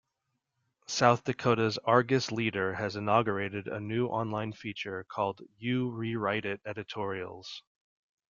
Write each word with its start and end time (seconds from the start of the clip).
South 0.87 1.23
Dakota's 1.25 1.77
"Argus 1.85 2.31
Leader" 2.31 2.73
has 2.73 2.95
inaugurated 2.95 3.67
a 3.67 3.79
new 3.79 4.07
online 4.07 4.51
feature 4.51 5.03
called 5.03 5.43
You 5.59 5.91
Re-Write-It 5.91 6.59
Editorials. 6.65 7.61